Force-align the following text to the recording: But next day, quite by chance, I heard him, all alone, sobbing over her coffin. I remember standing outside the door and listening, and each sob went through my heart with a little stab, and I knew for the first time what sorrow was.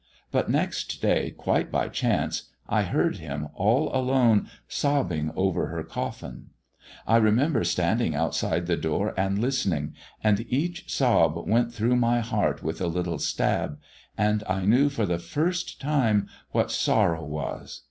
But 0.31 0.49
next 0.49 0.99
day, 0.99 1.29
quite 1.29 1.71
by 1.71 1.87
chance, 1.87 2.49
I 2.67 2.81
heard 2.81 3.17
him, 3.17 3.49
all 3.53 3.95
alone, 3.95 4.49
sobbing 4.67 5.31
over 5.35 5.67
her 5.67 5.83
coffin. 5.83 6.47
I 7.05 7.17
remember 7.17 7.63
standing 7.63 8.15
outside 8.15 8.65
the 8.65 8.75
door 8.77 9.13
and 9.15 9.37
listening, 9.37 9.93
and 10.23 10.39
each 10.51 10.91
sob 10.91 11.47
went 11.47 11.71
through 11.71 11.97
my 11.97 12.19
heart 12.19 12.63
with 12.63 12.81
a 12.81 12.87
little 12.87 13.19
stab, 13.19 13.77
and 14.17 14.43
I 14.49 14.65
knew 14.65 14.89
for 14.89 15.05
the 15.05 15.19
first 15.19 15.79
time 15.79 16.27
what 16.49 16.71
sorrow 16.71 17.23
was. 17.23 17.79